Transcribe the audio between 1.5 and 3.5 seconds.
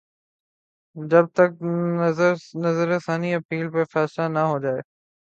کہ نظر ثانی